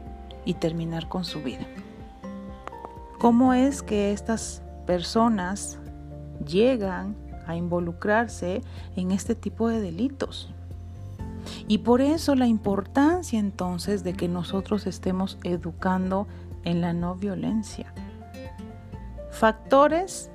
y 0.45 0.55
terminar 0.55 1.09
con 1.09 1.25
su 1.25 1.43
vida. 1.43 1.67
¿Cómo 3.21 3.53
es 3.53 3.83
que 3.83 4.13
estas 4.13 4.63
personas 4.87 5.79
llegan 6.47 7.15
a 7.47 7.55
involucrarse 7.55 8.63
en 8.97 9.13
este 9.13 9.35
tipo 9.35 9.69
de 9.69 9.81
delitos? 9.81 10.53
Y 11.69 11.79
por 11.79 12.01
eso 12.01 12.35
la 12.35 12.47
importancia 12.47 13.39
entonces 13.39 14.05
de 14.05 14.15
que 14.15 14.29
nosotros 14.29 14.87
estemos 14.87 15.39
educando 15.45 16.27
en 16.65 16.81
la 16.81 16.93
no 16.93 17.15
violencia. 17.15 17.93
Factores 19.31 20.31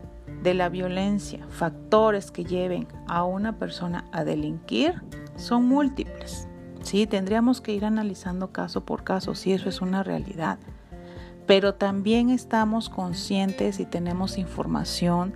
de 0.45 0.53
la 0.53 0.69
violencia, 0.69 1.43
factores 1.49 2.29
que 2.29 2.45
lleven 2.45 2.87
a 3.07 3.23
una 3.23 3.57
persona 3.57 4.05
a 4.11 4.23
delinquir, 4.23 5.01
son 5.37 5.65
múltiples. 5.67 6.47
Sí, 6.83 7.07
tendríamos 7.07 7.61
que 7.61 7.73
ir 7.73 7.83
analizando 7.83 8.51
caso 8.51 8.85
por 8.85 9.03
caso 9.03 9.33
si 9.33 9.53
eso 9.53 9.69
es 9.69 9.81
una 9.81 10.03
realidad. 10.03 10.59
Pero 11.47 11.73
también 11.73 12.29
estamos 12.29 12.89
conscientes 12.89 13.79
y 13.79 13.87
tenemos 13.87 14.37
información 14.37 15.33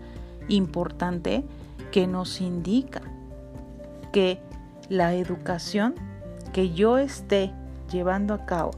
importante 0.47 1.43
que 1.91 2.05
nos 2.05 2.39
indica 2.39 3.01
que 4.11 4.39
la 4.89 5.15
educación 5.15 5.95
que 6.53 6.71
yo 6.71 6.99
esté 6.99 7.51
llevando 7.91 8.35
a 8.35 8.45
cabo 8.45 8.71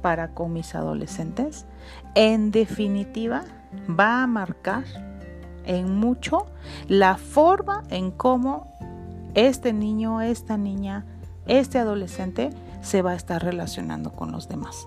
para 0.00 0.28
con 0.28 0.54
mis 0.54 0.74
adolescentes, 0.74 1.66
en 2.14 2.52
definitiva, 2.52 3.44
va 3.88 4.22
a 4.22 4.26
marcar 4.26 4.84
en 5.66 5.96
mucho 5.96 6.46
la 6.88 7.16
forma 7.16 7.84
en 7.90 8.10
cómo 8.10 8.76
este 9.34 9.72
niño, 9.72 10.20
esta 10.20 10.56
niña, 10.56 11.04
este 11.46 11.78
adolescente 11.78 12.50
se 12.80 13.02
va 13.02 13.12
a 13.12 13.16
estar 13.16 13.42
relacionando 13.42 14.12
con 14.12 14.32
los 14.32 14.48
demás. 14.48 14.86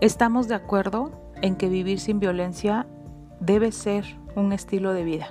Estamos 0.00 0.46
de 0.46 0.54
acuerdo 0.54 1.10
en 1.42 1.56
que 1.56 1.68
vivir 1.68 2.00
sin 2.00 2.20
violencia 2.20 2.86
debe 3.40 3.72
ser 3.72 4.04
un 4.34 4.52
estilo 4.52 4.92
de 4.92 5.04
vida 5.04 5.28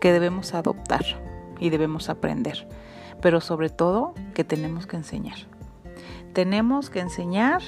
que 0.00 0.12
debemos 0.12 0.54
adoptar 0.54 1.04
y 1.58 1.70
debemos 1.70 2.08
aprender, 2.08 2.68
pero 3.20 3.40
sobre 3.40 3.68
todo 3.68 4.14
que 4.34 4.44
tenemos 4.44 4.86
que 4.86 4.96
enseñar. 4.96 5.38
Tenemos 6.32 6.90
que 6.90 7.00
enseñar 7.00 7.62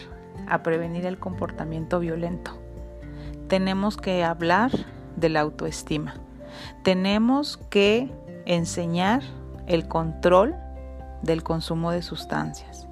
a 0.49 0.63
prevenir 0.63 1.07
el 1.07 1.19
comportamiento 1.19 1.99
violento 1.99 2.62
tenemos 3.52 3.99
que 3.99 4.25
hablar 4.25 4.71
de 5.14 5.28
la 5.28 5.40
autoestima. 5.40 6.14
Tenemos 6.85 7.59
que 7.68 8.11
enseñar 8.47 9.21
el 9.66 9.88
control 9.88 10.54
del 11.21 11.42
consumo 11.42 11.90
de 11.90 12.00
sustancias. 12.00 12.88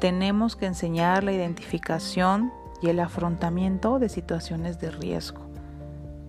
Tenemos 0.00 0.56
que 0.56 0.66
enseñar 0.66 1.22
la 1.22 1.30
identificación 1.30 2.52
y 2.82 2.88
el 2.88 2.98
afrontamiento 2.98 4.00
de 4.00 4.08
situaciones 4.08 4.80
de 4.80 4.90
riesgo. 4.90 5.42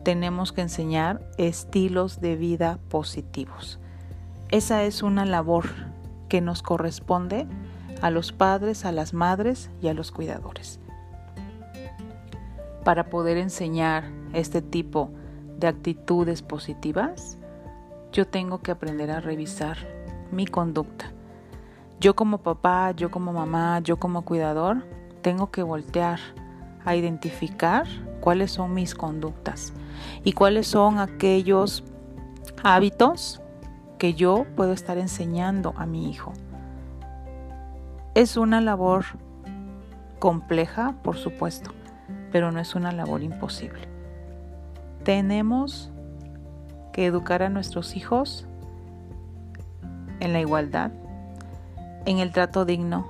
Tenemos 0.03 0.51
que 0.51 0.61
enseñar 0.61 1.27
estilos 1.39 2.21
de 2.21 2.35
vida 2.35 2.77
positivos. 2.89 3.79
Esa 4.49 4.83
es 4.83 5.01
una 5.01 5.25
labor 5.25 5.65
que 6.29 6.41
nos 6.41 6.61
corresponde 6.61 7.47
a 8.03 8.11
los 8.11 8.31
padres, 8.33 8.85
a 8.85 8.91
las 8.91 9.15
madres 9.15 9.71
y 9.81 9.87
a 9.87 9.95
los 9.95 10.11
cuidadores 10.11 10.79
para 12.87 13.09
poder 13.09 13.35
enseñar 13.35 14.05
este 14.31 14.61
tipo 14.61 15.11
de 15.59 15.67
actitudes 15.67 16.41
positivas, 16.41 17.37
yo 18.13 18.25
tengo 18.25 18.59
que 18.59 18.71
aprender 18.71 19.11
a 19.11 19.19
revisar 19.19 19.75
mi 20.31 20.47
conducta. 20.47 21.11
Yo 21.99 22.15
como 22.15 22.37
papá, 22.37 22.91
yo 22.91 23.11
como 23.11 23.33
mamá, 23.33 23.81
yo 23.81 23.99
como 23.99 24.23
cuidador, 24.23 24.85
tengo 25.21 25.51
que 25.51 25.63
voltear 25.63 26.21
a 26.85 26.95
identificar 26.95 27.85
cuáles 28.21 28.53
son 28.53 28.73
mis 28.73 28.95
conductas 28.95 29.73
y 30.23 30.31
cuáles 30.31 30.67
son 30.67 30.97
aquellos 30.97 31.83
hábitos 32.63 33.41
que 33.97 34.13
yo 34.13 34.45
puedo 34.55 34.71
estar 34.71 34.97
enseñando 34.97 35.73
a 35.75 35.85
mi 35.85 36.09
hijo. 36.09 36.31
Es 38.15 38.37
una 38.37 38.61
labor 38.61 39.03
compleja, 40.19 40.95
por 41.03 41.17
supuesto, 41.17 41.71
pero 42.31 42.51
no 42.51 42.59
es 42.59 42.75
una 42.75 42.91
labor 42.91 43.23
imposible. 43.23 43.87
Tenemos 45.03 45.91
que 46.93 47.05
educar 47.05 47.43
a 47.43 47.49
nuestros 47.49 47.95
hijos 47.95 48.47
en 50.19 50.33
la 50.33 50.39
igualdad, 50.39 50.91
en 52.05 52.19
el 52.19 52.31
trato 52.31 52.65
digno, 52.65 53.07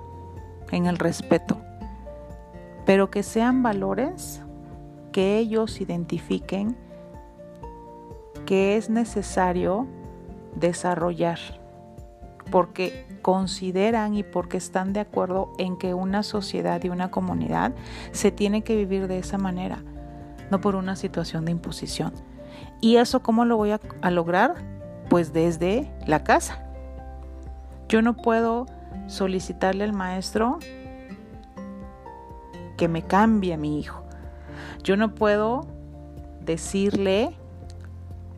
en 0.72 0.86
el 0.86 0.98
respeto, 0.98 1.58
pero 2.86 3.10
que 3.10 3.24
sean 3.24 3.64
valores 3.64 4.42
que 5.12 5.38
ellos 5.38 5.82
identifiquen 5.82 6.76
que 8.46 8.78
es 8.78 8.90
necesario 8.90 9.88
desarrollar, 10.56 11.40
porque 12.52 13.06
consideran 13.22 14.14
y 14.14 14.24
porque 14.24 14.58
están 14.58 14.94
de 14.94 15.00
acuerdo 15.00 15.52
en 15.58 15.78
que 15.78 15.94
una 15.94 16.24
sociedad 16.24 16.84
y 16.84 16.90
una 16.90 17.12
comunidad 17.12 17.74
se 18.12 18.32
tiene 18.32 18.64
que 18.64 18.76
vivir 18.76 19.08
de 19.08 19.20
esa 19.20 19.38
manera, 19.38 19.84
no 20.50 20.62
por 20.62 20.76
una 20.76 20.96
situación 20.96 21.46
de 21.46 21.52
imposición. 21.52 22.14
¿Y 22.82 22.98
eso 22.98 23.22
cómo 23.22 23.46
lo 23.46 23.58
voy 23.58 23.72
a, 23.72 23.80
a 24.02 24.12
lograr? 24.12 24.56
Pues 25.10 25.34
desde 25.34 25.92
la 26.06 26.24
casa. 26.24 26.64
Yo 27.88 28.02
no 28.02 28.16
puedo 28.16 28.66
solicitarle 29.08 29.84
al 29.84 29.94
maestro 29.94 30.60
que 32.78 32.88
me 32.88 33.02
cambie 33.02 33.54
a 33.54 33.58
mi 33.58 33.80
hijo. 33.80 34.04
Yo 34.84 34.96
no 34.98 35.16
puedo 35.16 35.68
decirle 36.42 37.36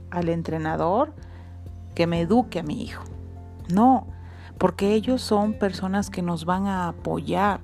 al 0.10 0.30
entrenador 0.30 1.14
que 1.96 2.08
me 2.08 2.22
eduque 2.22 2.60
a 2.60 2.64
mi 2.64 2.82
hijo. 2.82 3.04
No, 3.74 4.08
porque 4.58 4.94
ellos 4.94 5.22
son 5.22 5.54
personas 5.54 6.10
que 6.10 6.22
nos 6.22 6.46
van 6.46 6.68
a 6.68 6.90
apoyar 6.90 7.62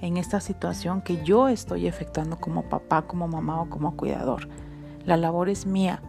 en 0.00 0.16
esta 0.16 0.40
situación 0.40 1.00
que 1.02 1.22
yo 1.24 1.48
estoy 1.48 1.86
efectuando 1.86 2.36
como 2.38 2.68
papá, 2.68 3.02
como 3.02 3.26
mamá 3.26 3.62
o 3.62 3.68
como 3.68 3.96
cuidador. 3.96 4.48
La 5.04 5.16
labor 5.16 5.48
es 5.48 5.66
mía 5.66 6.02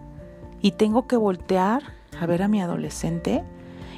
y 0.61 0.71
tengo 0.71 1.07
que 1.07 1.17
voltear 1.17 1.83
a 2.19 2.25
ver 2.25 2.43
a 2.43 2.47
mi 2.47 2.61
adolescente 2.61 3.43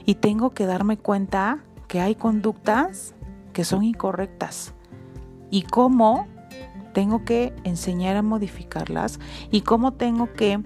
y 0.05 0.15
tengo 0.15 0.51
que 0.51 0.65
darme 0.65 0.97
cuenta 0.97 1.59
que 1.87 1.99
hay 1.99 2.15
conductas 2.15 3.13
que 3.53 3.65
son 3.65 3.83
incorrectas 3.83 4.73
y 5.49 5.63
cómo 5.63 6.27
tengo 6.93 7.25
que 7.25 7.53
enseñar 7.63 8.15
a 8.15 8.21
modificarlas 8.21 9.19
y 9.49 9.61
cómo 9.61 9.93
tengo 9.93 10.31
que 10.33 10.61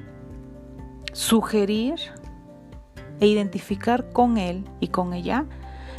sugerir 1.14 1.96
e 3.20 3.28
identificar 3.28 4.10
con 4.12 4.38
él 4.38 4.66
y 4.80 4.90
con 4.90 5.14
ella 5.14 5.46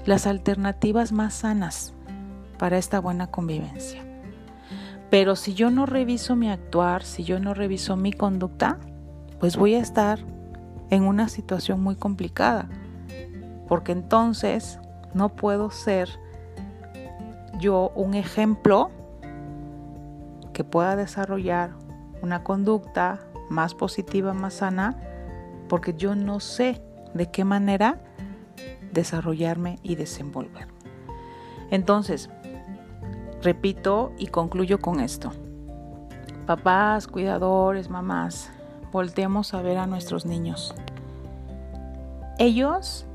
las 0.04 0.26
alternativas 0.26 1.12
más 1.12 1.34
sanas 1.34 1.94
para 2.58 2.78
esta 2.78 3.00
buena 3.00 3.28
convivencia. 3.28 4.02
Pero 5.10 5.36
si 5.36 5.54
yo 5.54 5.70
no 5.70 5.86
reviso 5.86 6.36
mi 6.36 6.50
actuar, 6.50 7.04
si 7.04 7.24
yo 7.24 7.38
no 7.38 7.54
reviso 7.54 7.96
mi 7.96 8.12
conducta, 8.12 8.78
pues 9.38 9.56
voy 9.56 9.74
a 9.74 9.80
estar 9.80 10.18
en 10.90 11.04
una 11.04 11.28
situación 11.28 11.82
muy 11.82 11.96
complicada, 11.96 12.68
porque 13.68 13.92
entonces 13.92 14.78
no 15.14 15.30
puedo 15.30 15.70
ser 15.70 16.08
yo 17.58 17.92
un 17.94 18.14
ejemplo 18.14 18.90
que 20.52 20.64
pueda 20.64 20.96
desarrollar 20.96 21.70
una 22.22 22.42
conducta 22.42 23.20
más 23.48 23.74
positiva, 23.74 24.32
más 24.32 24.54
sana, 24.54 24.96
porque 25.68 25.94
yo 25.94 26.14
no 26.14 26.40
sé 26.40 26.82
de 27.16 27.30
qué 27.30 27.44
manera 27.44 28.00
desarrollarme 28.92 29.78
y 29.82 29.96
desenvolverme. 29.96 30.72
Entonces, 31.70 32.30
repito 33.42 34.12
y 34.18 34.28
concluyo 34.28 34.80
con 34.80 35.00
esto. 35.00 35.32
Papás, 36.46 37.06
cuidadores, 37.06 37.90
mamás, 37.90 38.50
volteemos 38.92 39.52
a 39.52 39.62
ver 39.62 39.78
a 39.78 39.86
nuestros 39.86 40.26
niños. 40.26 40.74
Ellos 42.38 43.06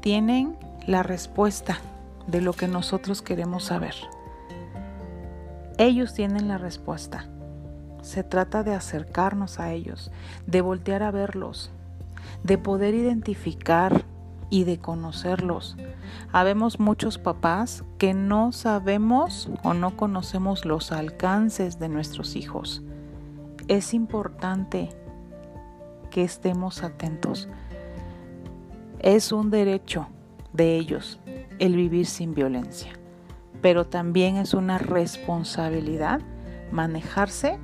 tienen 0.00 0.56
la 0.86 1.02
respuesta 1.02 1.78
de 2.26 2.40
lo 2.40 2.52
que 2.52 2.68
nosotros 2.68 3.22
queremos 3.22 3.64
saber. 3.64 3.94
Ellos 5.78 6.14
tienen 6.14 6.48
la 6.48 6.58
respuesta. 6.58 7.26
Se 8.02 8.22
trata 8.22 8.62
de 8.62 8.74
acercarnos 8.74 9.58
a 9.60 9.72
ellos, 9.72 10.10
de 10.46 10.60
voltear 10.60 11.02
a 11.02 11.10
verlos, 11.10 11.70
de 12.42 12.58
poder 12.58 12.94
identificar 12.94 14.04
y 14.50 14.64
de 14.64 14.78
conocerlos. 14.78 15.76
Habemos 16.32 16.80
muchos 16.80 17.18
papás 17.18 17.84
que 17.98 18.14
no 18.14 18.52
sabemos 18.52 19.48
o 19.62 19.74
no 19.74 19.96
conocemos 19.96 20.64
los 20.64 20.92
alcances 20.92 21.78
de 21.78 21.88
nuestros 21.88 22.36
hijos. 22.36 22.82
Es 23.68 23.94
importante 23.94 24.90
que 26.10 26.24
estemos 26.24 26.82
atentos. 26.82 27.48
Es 28.98 29.32
un 29.32 29.50
derecho 29.50 30.08
de 30.52 30.76
ellos 30.76 31.20
el 31.58 31.76
vivir 31.76 32.06
sin 32.06 32.34
violencia, 32.34 32.92
pero 33.62 33.86
también 33.86 34.36
es 34.36 34.52
una 34.54 34.78
responsabilidad 34.78 36.20
manejarse 36.72 37.58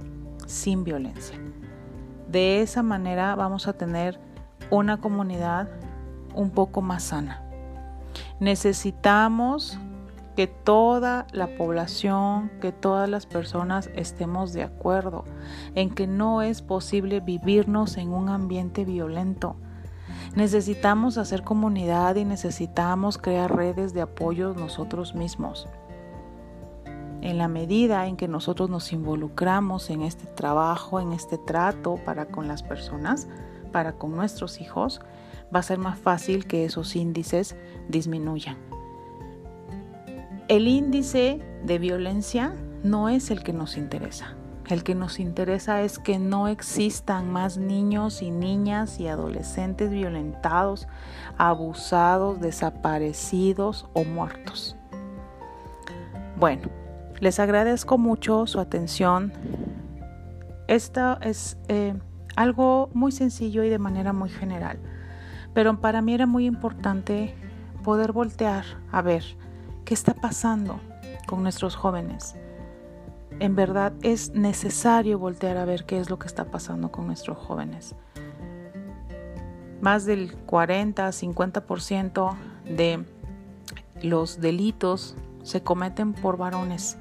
sin 0.46 0.84
violencia. 0.84 1.38
De 2.28 2.60
esa 2.60 2.82
manera 2.82 3.34
vamos 3.34 3.68
a 3.68 3.72
tener 3.72 4.20
una 4.70 4.98
comunidad 4.98 5.68
un 6.34 6.50
poco 6.50 6.82
más 6.82 7.04
sana. 7.04 7.42
Necesitamos 8.40 9.78
que 10.36 10.46
toda 10.46 11.26
la 11.32 11.56
población, 11.56 12.50
que 12.60 12.70
todas 12.70 13.08
las 13.08 13.26
personas 13.26 13.88
estemos 13.94 14.52
de 14.52 14.62
acuerdo 14.62 15.24
en 15.74 15.90
que 15.90 16.06
no 16.06 16.42
es 16.42 16.60
posible 16.60 17.20
vivirnos 17.20 17.96
en 17.96 18.12
un 18.12 18.28
ambiente 18.28 18.84
violento. 18.84 19.56
Necesitamos 20.34 21.16
hacer 21.16 21.42
comunidad 21.42 22.16
y 22.16 22.26
necesitamos 22.26 23.16
crear 23.16 23.54
redes 23.56 23.94
de 23.94 24.02
apoyo 24.02 24.52
nosotros 24.52 25.14
mismos 25.14 25.66
en 27.22 27.38
la 27.38 27.48
medida 27.48 28.06
en 28.06 28.16
que 28.16 28.28
nosotros 28.28 28.70
nos 28.70 28.92
involucramos 28.92 29.90
en 29.90 30.02
este 30.02 30.26
trabajo, 30.26 31.00
en 31.00 31.12
este 31.12 31.38
trato 31.38 31.96
para 32.04 32.26
con 32.26 32.46
las 32.46 32.62
personas, 32.62 33.26
para 33.76 33.92
con 33.92 34.16
nuestros 34.16 34.62
hijos, 34.62 35.02
va 35.54 35.58
a 35.58 35.62
ser 35.62 35.76
más 35.76 35.98
fácil 35.98 36.46
que 36.46 36.64
esos 36.64 36.96
índices 36.96 37.56
disminuyan. 37.90 38.56
El 40.48 40.66
índice 40.66 41.42
de 41.62 41.78
violencia 41.78 42.54
no 42.82 43.10
es 43.10 43.30
el 43.30 43.42
que 43.42 43.52
nos 43.52 43.76
interesa. 43.76 44.34
El 44.66 44.82
que 44.82 44.94
nos 44.94 45.20
interesa 45.20 45.82
es 45.82 45.98
que 45.98 46.18
no 46.18 46.48
existan 46.48 47.30
más 47.30 47.58
niños 47.58 48.22
y 48.22 48.30
niñas 48.30 48.98
y 48.98 49.08
adolescentes 49.08 49.90
violentados, 49.90 50.88
abusados, 51.36 52.40
desaparecidos 52.40 53.90
o 53.92 54.04
muertos. 54.04 54.74
Bueno, 56.38 56.70
les 57.20 57.38
agradezco 57.38 57.98
mucho 57.98 58.46
su 58.46 58.58
atención. 58.58 59.34
Esto 60.66 61.20
es 61.20 61.58
eh, 61.68 61.92
algo 62.36 62.90
muy 62.94 63.12
sencillo 63.12 63.64
y 63.64 63.68
de 63.68 63.78
manera 63.78 64.12
muy 64.12 64.28
general, 64.28 64.78
pero 65.54 65.80
para 65.80 66.02
mí 66.02 66.14
era 66.14 66.26
muy 66.26 66.46
importante 66.46 67.34
poder 67.82 68.12
voltear 68.12 68.64
a 68.92 69.02
ver 69.02 69.24
qué 69.84 69.94
está 69.94 70.14
pasando 70.14 70.80
con 71.26 71.42
nuestros 71.42 71.76
jóvenes. 71.76 72.36
En 73.38 73.56
verdad 73.56 73.92
es 74.02 74.32
necesario 74.34 75.18
voltear 75.18 75.56
a 75.56 75.64
ver 75.64 75.84
qué 75.84 75.98
es 75.98 76.08
lo 76.08 76.18
que 76.18 76.26
está 76.26 76.44
pasando 76.50 76.90
con 76.90 77.06
nuestros 77.06 77.36
jóvenes. 77.38 77.94
Más 79.80 80.06
del 80.06 80.46
40-50% 80.46 82.36
de 82.64 83.04
los 84.02 84.40
delitos 84.40 85.16
se 85.42 85.62
cometen 85.62 86.12
por 86.12 86.38
varones 86.38 86.98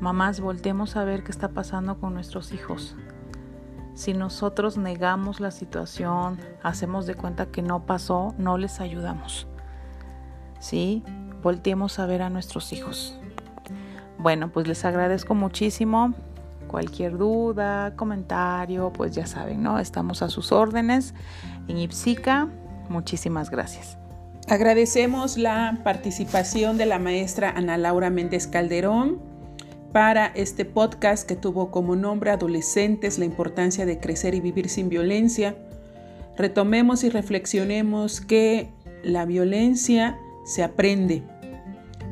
Mamás, 0.00 0.38
voltemos 0.38 0.94
a 0.94 1.02
ver 1.02 1.24
qué 1.24 1.32
está 1.32 1.48
pasando 1.48 1.98
con 1.98 2.14
nuestros 2.14 2.52
hijos. 2.52 2.94
Si 3.98 4.14
nosotros 4.14 4.78
negamos 4.78 5.40
la 5.40 5.50
situación, 5.50 6.38
hacemos 6.62 7.04
de 7.06 7.16
cuenta 7.16 7.46
que 7.46 7.62
no 7.62 7.84
pasó, 7.84 8.32
no 8.38 8.56
les 8.56 8.78
ayudamos. 8.78 9.48
¿Sí? 10.60 11.02
Volteemos 11.42 11.98
a 11.98 12.06
ver 12.06 12.22
a 12.22 12.30
nuestros 12.30 12.72
hijos. 12.72 13.18
Bueno, 14.16 14.52
pues 14.52 14.68
les 14.68 14.84
agradezco 14.84 15.34
muchísimo 15.34 16.14
Cualquier 16.68 17.18
duda, 17.18 17.94
comentario, 17.96 18.92
pues 18.92 19.16
ya 19.16 19.26
saben, 19.26 19.64
¿no? 19.64 19.80
Estamos 19.80 20.22
a 20.22 20.28
sus 20.28 20.52
órdenes 20.52 21.12
en 21.66 21.78
Ipsica. 21.78 22.46
Muchísimas 22.88 23.50
gracias. 23.50 23.98
Agradecemos 24.48 25.38
la 25.38 25.80
participación 25.82 26.76
de 26.76 26.86
la 26.86 27.00
maestra 27.00 27.50
Ana 27.50 27.78
Laura 27.78 28.10
Méndez 28.10 28.46
Calderón 28.46 29.37
para 29.92 30.26
este 30.26 30.64
podcast 30.64 31.26
que 31.26 31.36
tuvo 31.36 31.70
como 31.70 31.96
nombre 31.96 32.30
Adolescentes, 32.30 33.18
la 33.18 33.24
importancia 33.24 33.86
de 33.86 33.98
crecer 33.98 34.34
y 34.34 34.40
vivir 34.40 34.68
sin 34.68 34.88
violencia. 34.88 35.56
Retomemos 36.36 37.04
y 37.04 37.10
reflexionemos 37.10 38.20
que 38.20 38.70
la 39.02 39.24
violencia 39.24 40.18
se 40.44 40.62
aprende. 40.62 41.22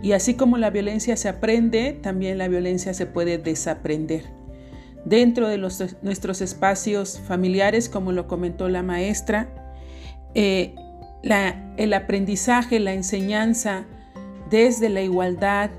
Y 0.03 0.13
así 0.13 0.35
como 0.35 0.59
la 0.59 0.71
violencia 0.71 1.17
se 1.17 1.29
aprende, 1.29 1.93
también 2.03 2.39
la 2.39 2.49
violencia 2.49 2.95
se 2.95 3.07
puede 3.07 3.39
desaprender. 3.39 4.25
Dentro 5.05 5.49
de 5.49 5.59
nuestros 5.59 6.41
espacios 6.41 7.21
familiares, 7.21 7.89
como 7.89 8.13
lo 8.13 8.27
comentó 8.27 8.69
la 8.69 8.83
maestra, 8.83 9.49
eh, 10.35 10.75
el 11.77 11.93
aprendizaje, 11.95 12.81
la 12.81 12.93
enseñanza 12.93 13.85
desde 14.51 14.89
la 14.89 15.03
igualdad, 15.03 15.71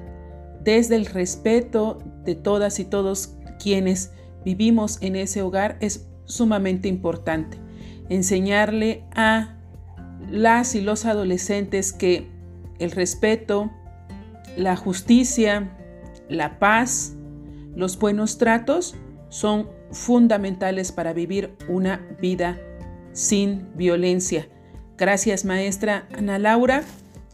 desde 0.63 0.95
el 0.95 1.05
respeto 1.05 1.99
de 2.23 2.35
todas 2.35 2.79
y 2.79 2.85
todos 2.85 3.35
quienes 3.59 4.11
vivimos 4.43 4.97
en 5.01 5.15
ese 5.15 5.41
hogar 5.41 5.77
es 5.81 6.07
sumamente 6.25 6.87
importante. 6.87 7.57
Enseñarle 8.09 9.03
a 9.15 9.57
las 10.29 10.75
y 10.75 10.81
los 10.81 11.05
adolescentes 11.05 11.93
que 11.93 12.27
el 12.79 12.91
respeto, 12.91 13.71
la 14.55 14.75
justicia, 14.75 15.71
la 16.29 16.59
paz, 16.59 17.13
los 17.75 17.97
buenos 17.99 18.37
tratos 18.37 18.95
son 19.29 19.69
fundamentales 19.91 20.91
para 20.91 21.13
vivir 21.13 21.55
una 21.67 22.05
vida 22.19 22.59
sin 23.13 23.67
violencia. 23.75 24.47
Gracias 24.97 25.45
maestra 25.45 26.07
Ana 26.17 26.39
Laura 26.39 26.83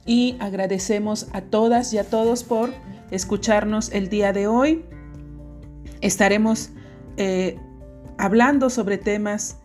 y 0.06 0.36
agradecemos 0.40 1.28
a 1.34 1.42
todas 1.42 1.94
y 1.94 1.98
a 1.98 2.04
todos 2.04 2.44
por 2.44 2.72
escucharnos 3.14 3.92
el 3.92 4.10
día 4.10 4.34
de 4.34 4.48
hoy. 4.48 4.84
Estaremos 6.02 6.72
eh, 7.18 7.58
hablando 8.18 8.70
sobre 8.70 8.98
temas 8.98 9.58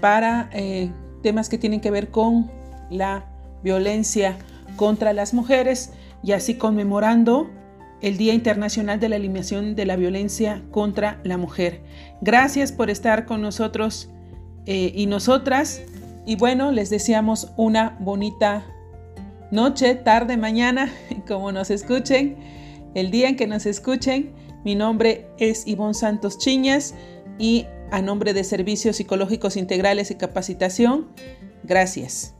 para 0.00 0.48
eh, 0.52 0.90
temas 1.22 1.48
que 1.48 1.58
tienen 1.58 1.80
que 1.80 1.90
ver 1.90 2.08
con 2.10 2.50
la 2.90 3.26
violencia 3.62 4.36
contra 4.76 5.12
las 5.12 5.34
mujeres 5.34 5.92
y 6.22 6.32
así 6.32 6.54
conmemorando 6.54 7.50
el 8.00 8.16
Día 8.16 8.34
Internacional 8.34 9.00
de 9.00 9.08
la 9.08 9.16
Eliminación 9.16 9.74
de 9.74 9.86
la 9.86 9.96
Violencia 9.96 10.62
contra 10.70 11.20
la 11.24 11.36
Mujer. 11.36 11.82
Gracias 12.20 12.72
por 12.72 12.90
estar 12.90 13.26
con 13.26 13.40
nosotros 13.40 14.10
eh, 14.66 14.92
y 14.94 15.06
nosotras. 15.06 15.82
Y 16.26 16.36
bueno, 16.36 16.72
les 16.72 16.90
deseamos 16.90 17.52
una 17.56 17.96
bonita 18.00 18.64
noche, 19.50 19.94
tarde, 19.94 20.36
mañana, 20.36 20.90
como 21.28 21.52
nos 21.52 21.70
escuchen, 21.70 22.36
el 22.96 23.10
día 23.10 23.28
en 23.28 23.36
que 23.36 23.46
nos 23.46 23.66
escuchen. 23.66 24.32
Mi 24.64 24.74
nombre 24.74 25.28
es 25.38 25.66
Ivonne 25.66 25.94
Santos 25.94 26.38
Chiñas 26.38 26.94
y 27.38 27.66
a 27.90 28.00
nombre 28.00 28.32
de 28.32 28.42
Servicios 28.42 28.96
Psicológicos 28.96 29.56
Integrales 29.56 30.10
y 30.10 30.16
Capacitación, 30.16 31.06
gracias. 31.62 32.35